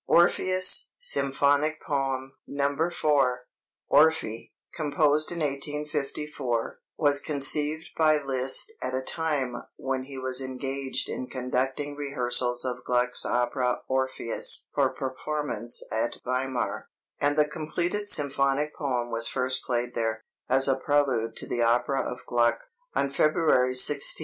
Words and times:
"ORPHEUS," 0.07 0.93
SYMPHONIC 0.97 1.79
POEM 1.85 2.33
(No. 2.47 2.75
4) 2.89 3.41
Orphée, 3.91 4.51
composed 4.73 5.31
in 5.31 5.41
1854, 5.41 6.79
was 6.97 7.19
conceived 7.19 7.87
by 7.95 8.17
Liszt 8.19 8.71
at 8.81 8.95
a 8.95 9.03
time 9.03 9.61
when 9.75 10.05
he 10.05 10.17
was 10.17 10.41
engaged 10.41 11.07
in 11.07 11.27
conducting 11.29 11.95
rehearsals 11.95 12.65
of 12.65 12.83
Gluck's 12.83 13.27
opera 13.27 13.81
"Orpheus" 13.87 14.69
for 14.73 14.89
performance 14.89 15.83
at 15.91 16.17
Weimar, 16.25 16.89
and 17.19 17.37
the 17.37 17.45
completed 17.45 18.09
symphonic 18.09 18.73
poem 18.75 19.11
was 19.11 19.27
first 19.27 19.63
played 19.63 19.93
there, 19.93 20.23
as 20.49 20.67
a 20.67 20.77
prelude 20.77 21.35
to 21.35 21.47
the 21.47 21.61
opera 21.61 22.11
of 22.11 22.25
Gluck, 22.25 22.59
on 22.95 23.11
February 23.11 23.73
16,1854. 23.75 24.01